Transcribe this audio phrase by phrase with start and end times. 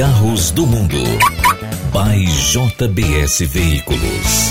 [0.00, 0.96] Carros do Mundo.
[1.92, 4.50] By JBS Veículos.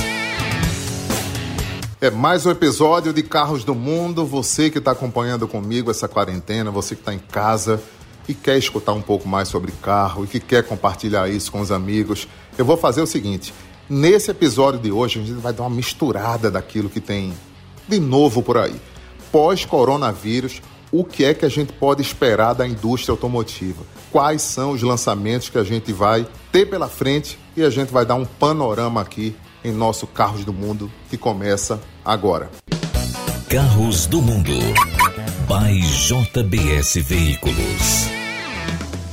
[2.00, 4.27] É mais um episódio de Carros do Mundo.
[4.27, 7.82] Você que está acompanhando comigo essa quarentena, você que está em casa
[8.27, 11.71] e quer escutar um pouco mais sobre carro e que quer compartilhar isso com os
[11.71, 13.52] amigos, eu vou fazer o seguinte:
[13.89, 17.34] nesse episódio de hoje a gente vai dar uma misturada daquilo que tem
[17.88, 18.79] de novo por aí.
[19.31, 20.61] Pós-coronavírus,
[20.91, 23.83] o que é que a gente pode esperar da indústria automotiva?
[24.11, 28.05] Quais são os lançamentos que a gente vai ter pela frente e a gente vai
[28.05, 32.49] dar um panorama aqui em nosso Carros do Mundo que começa agora.
[33.49, 34.53] Carros do Mundo.
[35.47, 38.09] By JBS Veículos.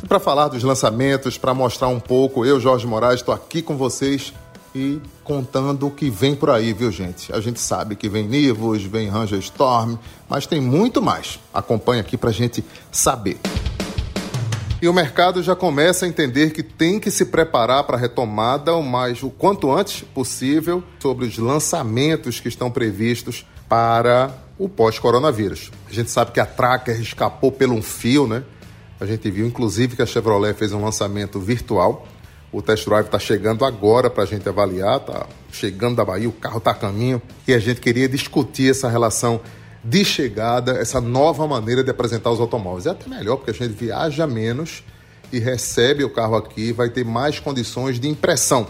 [0.07, 4.33] Para falar dos lançamentos, para mostrar um pouco, eu, Jorge Moraes, estou aqui com vocês
[4.77, 7.33] e contando o que vem por aí, viu, gente?
[7.33, 9.97] A gente sabe que vem Nivus, vem Ranger Storm,
[10.29, 11.41] mas tem muito mais.
[11.53, 12.63] Acompanhe aqui para a gente
[12.93, 13.39] saber.
[14.81, 18.75] E o mercado já começa a entender que tem que se preparar para a retomada
[18.75, 25.73] o mais o quanto antes possível sobre os lançamentos que estão previstos para o pós-coronavírus.
[25.89, 28.45] A gente sabe que a Tracker escapou pelo um fio, né?
[29.01, 32.07] A gente viu inclusive que a Chevrolet fez um lançamento virtual.
[32.57, 36.33] O test drive está chegando agora para a gente avaliar, tá chegando da Bahia, o
[36.33, 39.43] carro está a caminho e a gente queria discutir essa relação
[39.85, 42.87] de chegada, essa nova maneira de apresentar os automóveis.
[42.87, 44.83] É até melhor, porque a gente viaja menos
[45.31, 48.67] e recebe o carro aqui, vai ter mais condições de impressão.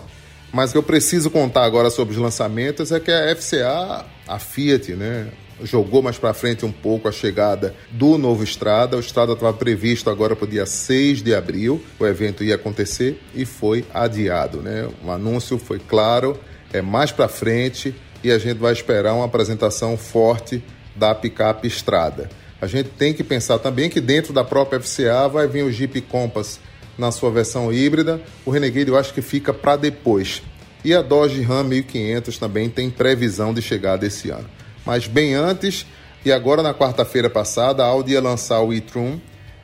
[0.53, 4.39] Mas o que eu preciso contar agora sobre os lançamentos é que a FCA, a
[4.41, 5.29] Fiat, né,
[5.63, 8.97] jogou mais para frente um pouco a chegada do novo Estrada.
[8.97, 13.21] O Estrada estava previsto agora para o dia 6 de abril, o evento ia acontecer
[13.35, 14.59] e foi adiado.
[14.59, 14.89] Né?
[15.05, 16.39] O anúncio foi claro,
[16.73, 20.63] é mais para frente e a gente vai esperar uma apresentação forte
[20.95, 22.29] da picape Estrada.
[22.61, 26.01] A gente tem que pensar também que dentro da própria FCA vai vir o Jeep
[26.03, 26.59] Compass
[26.97, 28.21] na sua versão híbrida.
[28.45, 30.43] O Renegade eu acho que fica para depois.
[30.83, 34.49] E a Dodge Ram 1500 também tem previsão de chegada esse ano.
[34.87, 35.85] Mas bem antes,
[36.25, 39.21] e agora na quarta-feira passada, a Audi ia lançar o e-tron,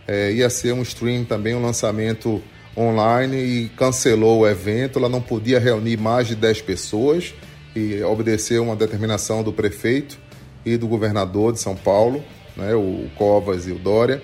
[0.07, 2.43] é, ia ser um stream também, um lançamento
[2.77, 4.99] online e cancelou o evento.
[4.99, 7.33] Ela não podia reunir mais de 10 pessoas
[7.75, 10.19] e obedeceu uma determinação do prefeito
[10.65, 12.23] e do governador de São Paulo,
[12.57, 14.23] né, o Covas e o Dória,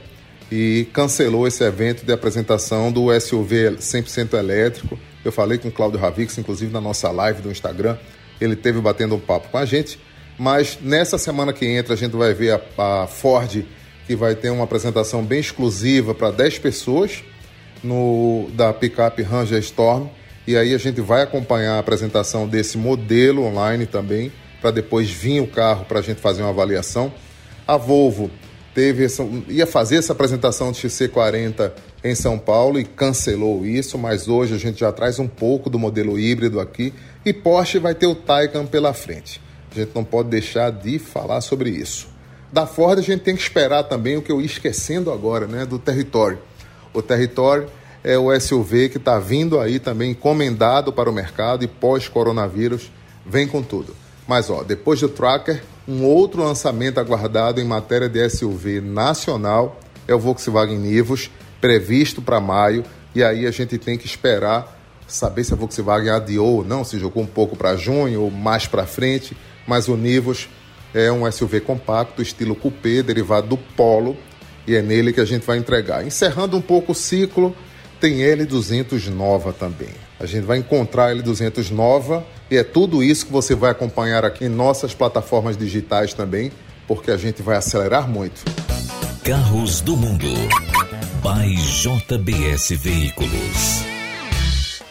[0.50, 4.98] e cancelou esse evento de apresentação do SUV 100% elétrico.
[5.24, 7.96] Eu falei com o Cláudio Ravix, inclusive na nossa live do Instagram,
[8.40, 9.98] ele teve batendo um papo com a gente,
[10.38, 13.64] mas nessa semana que entra a gente vai ver a, a Ford
[14.06, 17.22] que vai ter uma apresentação bem exclusiva para 10 pessoas
[17.82, 20.08] no da picape Ranger Storm
[20.46, 24.32] e aí a gente vai acompanhar a apresentação desse modelo online também
[24.62, 27.12] para depois vir o carro para a gente fazer uma avaliação.
[27.66, 28.30] A Volvo
[28.74, 31.72] teve essa, ia fazer essa apresentação de XC40
[32.02, 35.78] em São Paulo e cancelou isso, mas hoje a gente já traz um pouco do
[35.78, 36.94] modelo híbrido aqui
[37.26, 39.40] e Porsche vai ter o Taycan pela frente.
[39.70, 42.08] A gente não pode deixar de falar sobre isso.
[42.52, 45.66] Da Ford a gente tem que esperar também o que eu ia esquecendo agora, né,
[45.66, 46.38] do território.
[46.94, 47.68] O território
[48.02, 52.90] é o SUV que está vindo aí também encomendado para o mercado e pós-coronavírus
[53.26, 53.94] vem com tudo.
[54.26, 60.14] Mas ó, depois do Tracker, um outro lançamento aguardado em matéria de SUV nacional é
[60.14, 61.30] o Volkswagen Nivus,
[61.60, 62.84] previsto para maio,
[63.14, 66.98] e aí a gente tem que esperar saber se a Volkswagen adiou ou não, se
[66.98, 69.36] jogou um pouco para junho ou mais para frente,
[69.68, 70.48] mas o Nivus
[70.94, 74.16] é um SUV compacto, estilo coupé, derivado do Polo,
[74.66, 76.04] e é nele que a gente vai entregar.
[76.04, 77.54] Encerrando um pouco o ciclo,
[78.00, 79.90] tem L200 nova também.
[80.18, 84.24] A gente vai encontrar a L200 nova e é tudo isso que você vai acompanhar
[84.24, 86.50] aqui em nossas plataformas digitais também,
[86.86, 88.42] porque a gente vai acelerar muito.
[89.22, 90.26] Carros do Mundo.
[91.22, 93.82] By JBS Veículos.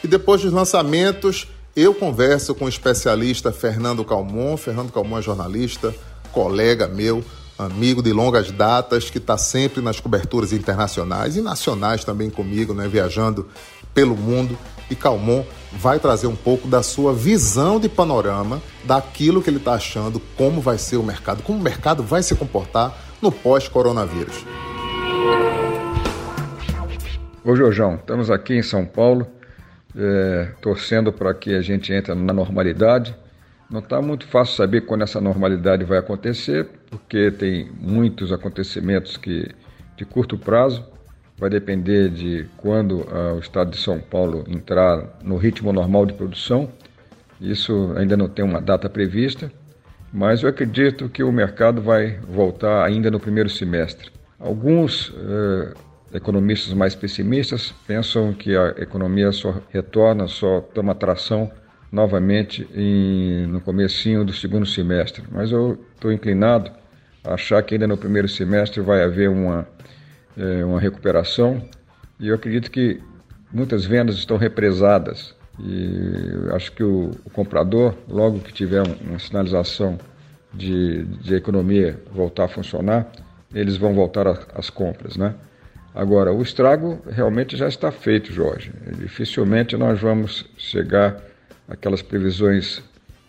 [0.04, 4.58] E depois dos lançamentos, eu converso com o especialista Fernando Calmon.
[4.58, 5.94] Fernando Calmon é jornalista,
[6.32, 7.24] colega meu,
[7.56, 12.88] amigo de longas datas, que está sempre nas coberturas internacionais e nacionais também comigo, né,
[12.88, 13.48] viajando
[13.94, 14.58] pelo mundo
[14.90, 19.74] e Calmon vai trazer um pouco da sua visão de panorama daquilo que ele está
[19.74, 24.46] achando, como vai ser o mercado, como o mercado vai se comportar no pós-coronavírus.
[27.44, 29.28] Ô Jorjão, estamos aqui em São Paulo,
[29.98, 33.16] é, torcendo para que a gente entre na normalidade.
[33.70, 39.50] Não está muito fácil saber quando essa normalidade vai acontecer, porque tem muitos acontecimentos que
[39.98, 40.86] de curto prazo
[41.38, 46.14] vai depender de quando uh, o estado de São Paulo entrar no ritmo normal de
[46.14, 46.70] produção.
[47.42, 49.52] Isso ainda não tem uma data prevista,
[50.14, 54.10] mas eu acredito que o mercado vai voltar ainda no primeiro semestre.
[54.40, 55.74] Alguns uh,
[56.14, 61.52] economistas mais pessimistas pensam que a economia só retorna, só toma tração
[61.92, 65.24] novamente em, no comecinho do segundo semestre.
[65.32, 66.72] Mas eu estou inclinado
[67.24, 69.68] a achar que ainda no primeiro semestre vai haver uma,
[70.38, 71.62] é, uma recuperação
[72.20, 73.02] e eu acredito que
[73.52, 79.98] muitas vendas estão represadas e acho que o, o comprador, logo que tiver uma sinalização
[80.54, 83.12] de, de economia voltar a funcionar,
[83.54, 85.34] eles vão voltar às compras, né?
[85.98, 88.72] Agora, o estrago realmente já está feito, Jorge.
[89.00, 91.20] Dificilmente nós vamos chegar
[91.68, 92.84] àquelas previsões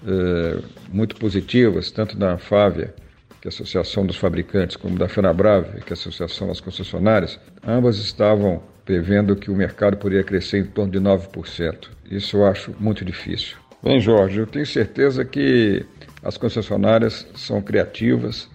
[0.06, 0.58] eh,
[0.92, 2.94] muito positivas, tanto da Fávia,
[3.40, 7.40] que é a Associação dos Fabricantes, como da FenaBrave, que é a Associação das Concessionárias.
[7.66, 11.88] Ambas estavam prevendo que o mercado poderia crescer em torno de 9%.
[12.10, 13.56] Isso eu acho muito difícil.
[13.82, 15.86] Bem, Jorge, eu tenho certeza que
[16.22, 18.46] as concessionárias são criativas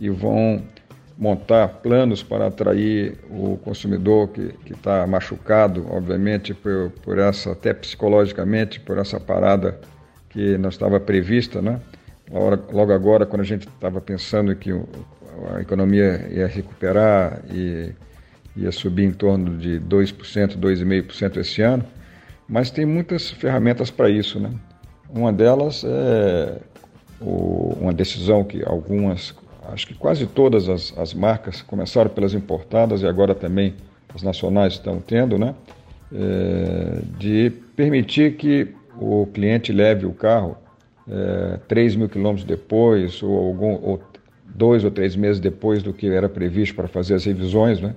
[0.00, 0.64] e vão
[1.18, 8.78] montar planos para atrair o consumidor que está machucado, obviamente, por, por essa, até psicologicamente,
[8.78, 9.80] por essa parada
[10.30, 11.80] que não estava prevista, né?
[12.30, 14.70] Logo agora, quando a gente estava pensando que
[15.52, 17.92] a economia ia recuperar e
[18.54, 21.84] ia subir em torno de 2%, 2,5% esse ano,
[22.48, 24.52] mas tem muitas ferramentas para isso, né?
[25.08, 26.58] Uma delas é
[27.20, 29.34] o, uma decisão que algumas
[29.68, 33.74] acho que quase todas as, as marcas começaram pelas importadas e agora também
[34.14, 35.54] as nacionais estão tendo, né?
[36.12, 40.56] É, de permitir que o cliente leve o carro
[41.06, 44.00] é, 3 mil quilômetros depois ou, algum, ou
[44.46, 47.94] dois ou três meses depois do que era previsto para fazer as revisões, né?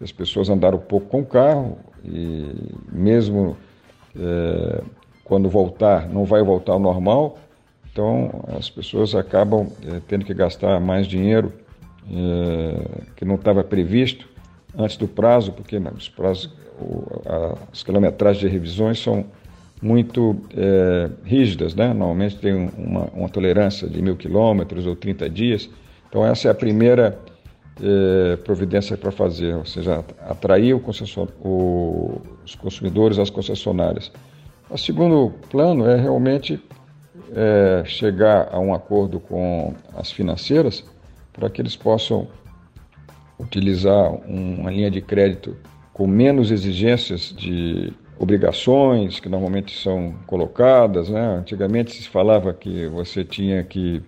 [0.00, 2.50] As pessoas andaram pouco com o carro e
[2.90, 3.56] mesmo
[4.18, 4.82] é,
[5.24, 7.38] quando voltar, não vai voltar ao normal,
[7.92, 11.52] então, as pessoas acabam é, tendo que gastar mais dinheiro
[12.10, 14.26] é, que não estava previsto
[14.76, 16.50] antes do prazo, porque né, os prazos,
[16.80, 19.26] o, a, as quilometragens de revisões são
[19.82, 21.88] muito é, rígidas, né?
[21.88, 25.68] Normalmente tem uma, uma, tolerância de mil quilômetros ou 30 dias.
[26.08, 27.18] Então, essa é a primeira
[28.44, 34.12] providência para fazer, ou seja, atrair o, os consumidores às concessionárias.
[34.70, 36.62] O segundo plano é realmente
[37.34, 40.84] é, chegar a um acordo com as financeiras
[41.32, 42.28] para que eles possam
[43.38, 45.56] utilizar uma linha de crédito
[45.92, 51.08] com menos exigências de obrigações que normalmente são colocadas.
[51.08, 51.20] Né?
[51.38, 54.02] Antigamente se falava que você tinha que,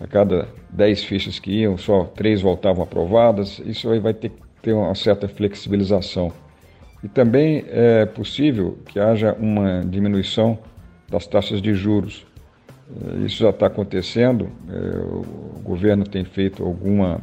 [0.00, 3.60] a cada 10 fichas que iam, só três voltavam aprovadas.
[3.64, 6.32] Isso aí vai ter que ter uma certa flexibilização.
[7.02, 10.58] E também é possível que haja uma diminuição
[11.08, 12.26] das taxas de juros.
[12.88, 17.20] Eh, isso já está acontecendo, eh, o governo tem feito alguma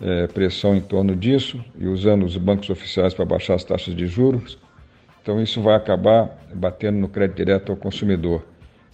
[0.00, 4.06] eh, pressão em torno disso e usando os bancos oficiais para baixar as taxas de
[4.06, 4.58] juros.
[5.22, 8.44] Então, isso vai acabar batendo no crédito direto ao consumidor.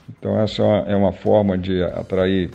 [0.08, 2.50] Então, essa é uma forma de atrair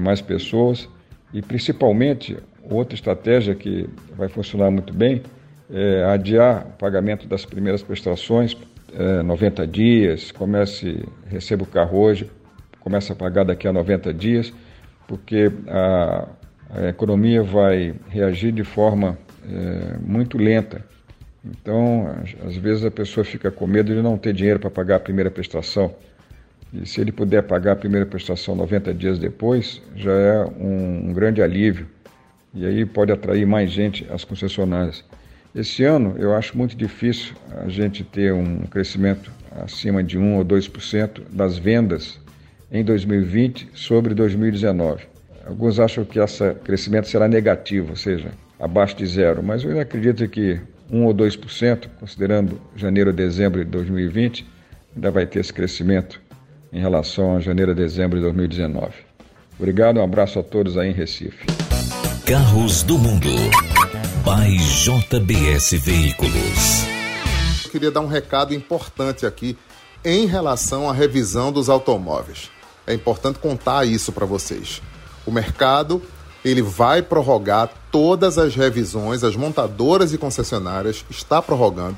[0.00, 0.88] mais pessoas
[1.32, 5.22] e, principalmente, outra estratégia que vai funcionar muito bem
[5.70, 8.56] é adiar o pagamento das primeiras prestações
[8.92, 12.30] é, 90 dias, comece, receba o carro hoje,
[12.80, 14.52] começa a pagar daqui a 90 dias,
[15.06, 16.28] porque a,
[16.70, 19.18] a economia vai reagir de forma
[19.48, 20.84] é, muito lenta.
[21.44, 22.08] Então,
[22.44, 25.30] às vezes a pessoa fica com medo de não ter dinheiro para pagar a primeira
[25.30, 25.94] prestação.
[26.72, 31.12] E se ele puder pagar a primeira prestação 90 dias depois, já é um, um
[31.12, 31.86] grande alívio.
[32.52, 35.04] E aí pode atrair mais gente às concessionárias.
[35.56, 39.32] Esse ano eu acho muito difícil a gente ter um crescimento
[39.64, 42.20] acima de 1 ou 2% das vendas
[42.70, 45.04] em 2020 sobre 2019.
[45.46, 50.28] Alguns acham que esse crescimento será negativo, ou seja, abaixo de zero, mas eu acredito
[50.28, 50.60] que
[50.92, 54.46] 1 ou 2%, considerando janeiro a dezembro de 2020,
[54.94, 56.20] ainda vai ter esse crescimento
[56.70, 58.92] em relação a janeiro a dezembro de 2019.
[59.58, 61.46] Obrigado, um abraço a todos aí em Recife.
[62.26, 63.30] Carros do Mundo.
[64.26, 66.84] By JBS Veículos.
[67.64, 69.56] Eu queria dar um recado importante aqui
[70.04, 72.50] em relação à revisão dos automóveis.
[72.88, 74.82] É importante contar isso para vocês.
[75.24, 76.02] O mercado
[76.44, 81.96] ele vai prorrogar todas as revisões, as montadoras e concessionárias está prorrogando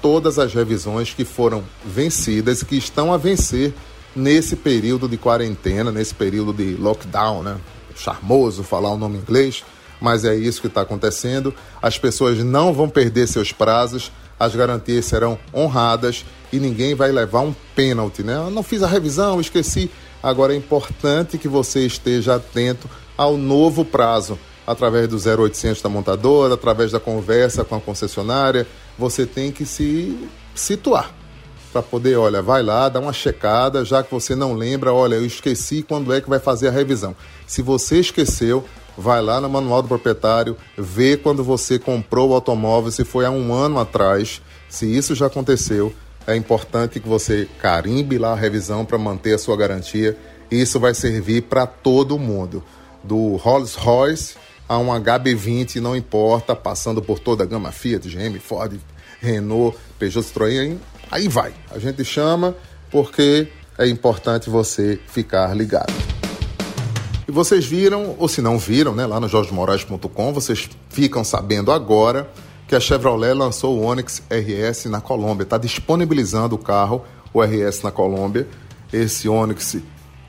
[0.00, 3.74] todas as revisões que foram vencidas que estão a vencer
[4.14, 7.56] nesse período de quarentena, nesse período de lockdown, né?
[7.96, 9.64] Charmoso falar o nome em inglês,
[10.04, 11.54] mas é isso que está acontecendo.
[11.80, 17.40] As pessoas não vão perder seus prazos, as garantias serão honradas e ninguém vai levar
[17.40, 18.36] um pênalti, né?
[18.36, 19.90] Eu não fiz a revisão, esqueci.
[20.22, 24.38] Agora é importante que você esteja atento ao novo prazo.
[24.66, 28.66] através do 0800 da montadora, através da conversa com a concessionária,
[28.98, 30.18] você tem que se
[30.54, 31.12] situar
[31.70, 35.26] para poder, olha, vai lá, dá uma checada, já que você não lembra, olha, eu
[35.26, 37.16] esqueci quando é que vai fazer a revisão.
[37.46, 38.64] Se você esqueceu,
[38.96, 43.30] vai lá no manual do proprietário, vê quando você comprou o automóvel, se foi há
[43.30, 45.92] um ano atrás, se isso já aconteceu,
[46.26, 50.16] é importante que você carimbe lá a revisão para manter a sua garantia.
[50.50, 52.62] Isso vai servir para todo mundo,
[53.02, 54.36] do Rolls Royce
[54.68, 58.78] a um HB20, não importa, passando por toda a gama Fiat, GM, Ford,
[59.20, 60.78] Renault, Peugeot, Citroën,
[61.10, 61.52] aí vai.
[61.70, 62.56] A gente chama
[62.90, 63.48] porque
[63.78, 65.92] é importante você ficar ligado.
[67.26, 72.30] E vocês viram, ou se não viram, né, lá no jorgemoraes.com, vocês ficam sabendo agora
[72.68, 75.44] que a Chevrolet lançou o Onix RS na Colômbia.
[75.44, 77.02] Está disponibilizando o carro,
[77.32, 78.46] o RS na Colômbia.
[78.92, 79.76] Esse Onix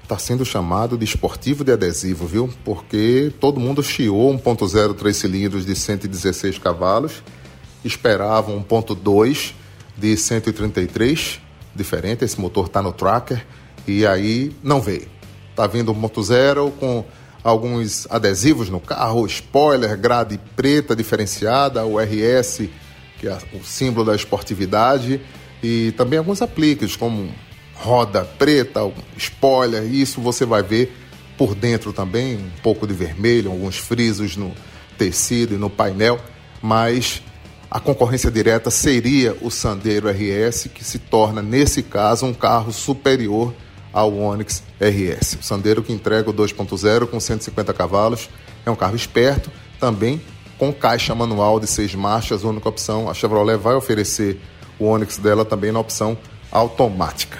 [0.03, 2.49] está sendo chamado de esportivo de adesivo, viu?
[2.63, 7.23] Porque todo mundo chiou 1.0 3 cilindros de 116 cavalos,
[7.83, 9.53] esperavam 1.2
[9.97, 11.41] de 133,
[11.75, 13.45] diferente, esse motor está no tracker,
[13.87, 15.07] e aí não veio.
[15.55, 17.05] Tá vindo 1.0 com
[17.43, 22.63] alguns adesivos no carro, spoiler, grade preta diferenciada, o RS,
[23.19, 25.21] que é o símbolo da esportividade,
[25.61, 27.29] e também alguns apliques, como
[27.75, 28.81] roda preta,
[29.15, 30.95] spoiler, isso você vai ver
[31.37, 34.51] por dentro também, um pouco de vermelho, alguns frisos no
[34.97, 36.19] tecido e no painel,
[36.61, 37.21] mas
[37.69, 43.53] a concorrência direta seria o Sandero RS, que se torna, nesse caso, um carro superior
[43.95, 45.37] ao Onix RS.
[45.39, 48.29] O Sandero que entrega o 2.0 com 150 cavalos,
[48.65, 49.49] é um carro esperto,
[49.79, 50.21] também
[50.57, 53.09] com caixa manual de seis marchas, única opção.
[53.09, 54.39] A Chevrolet vai oferecer
[54.77, 56.17] o Onix dela também na opção
[56.51, 57.39] automática.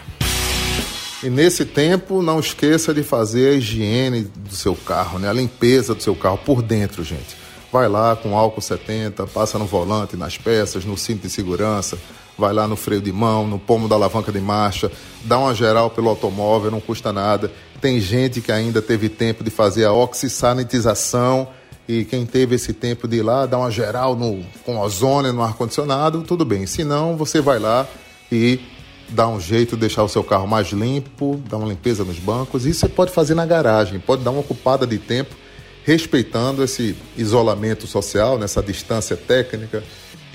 [1.22, 5.30] E nesse tempo, não esqueça de fazer a higiene do seu carro, né?
[5.30, 7.36] a limpeza do seu carro por dentro, gente.
[7.72, 11.98] Vai lá com álcool 70, passa no volante, nas peças, no cinto de segurança,
[12.38, 14.92] vai lá no freio de mão, no pomo da alavanca de marcha,
[15.24, 17.52] dá uma geral pelo automóvel, não custa nada.
[17.82, 21.48] Tem gente que ainda teve tempo de fazer a oxisanitização
[21.88, 25.44] e quem teve esse tempo de ir lá dar uma geral no, com ozônio no
[25.44, 26.66] ar-condicionado, tudo bem.
[26.66, 27.88] Se não, você vai lá
[28.32, 28.60] e
[29.10, 32.66] dá um jeito de deixar o seu carro mais limpo, dá uma limpeza nos bancos.
[32.66, 35.36] Isso você pode fazer na garagem, pode dar uma ocupada de tempo
[35.86, 39.84] respeitando esse isolamento social, nessa distância técnica,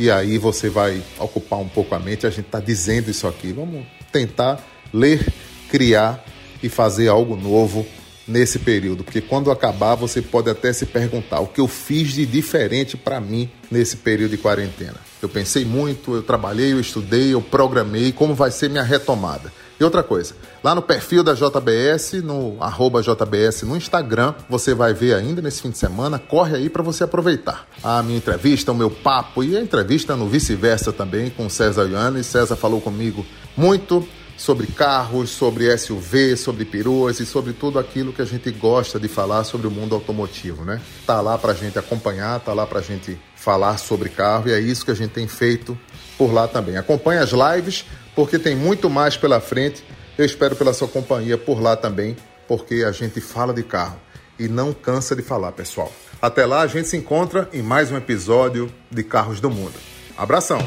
[0.01, 2.27] e aí você vai ocupar um pouco a mente.
[2.27, 3.53] A gente está dizendo isso aqui.
[3.53, 4.59] Vamos tentar
[4.95, 5.31] ler,
[5.71, 6.25] criar
[6.63, 7.87] e fazer algo novo
[8.27, 12.25] nesse período, porque quando acabar você pode até se perguntar o que eu fiz de
[12.25, 15.10] diferente para mim nesse período de quarentena.
[15.23, 19.53] Eu pensei muito, eu trabalhei, eu estudei, eu programei como vai ser minha retomada.
[19.79, 22.59] E outra coisa, lá no perfil da JBS, no
[23.01, 27.05] JBS no Instagram, você vai ver ainda nesse fim de semana, corre aí para você
[27.05, 27.67] aproveitar.
[27.83, 32.27] A minha entrevista, o meu papo e a entrevista no vice-versa também com César Yannis.
[32.27, 33.25] César falou comigo
[33.57, 34.07] muito
[34.41, 39.07] sobre carros, sobre SUV, sobre peruas e sobre tudo aquilo que a gente gosta de
[39.07, 40.81] falar sobre o mundo automotivo, né?
[41.07, 44.83] Tá lá pra gente acompanhar, tá lá pra gente falar sobre carro e é isso
[44.83, 45.79] que a gente tem feito
[46.17, 46.79] por lá também.
[46.79, 47.85] Acompanhe as lives,
[48.17, 49.85] porque tem muito mais pela frente.
[50.17, 52.17] Eu espero pela sua companhia por lá também,
[52.49, 54.01] porque a gente fala de carro
[54.39, 55.93] e não cansa de falar, pessoal.
[56.21, 59.75] Até lá, a gente se encontra em mais um episódio de Carros do Mundo.
[60.17, 60.61] Abração!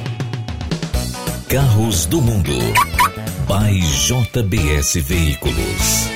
[1.50, 2.54] Carros do Mundo
[3.48, 6.13] by JBS Veículos.